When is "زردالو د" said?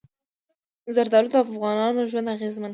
0.95-1.35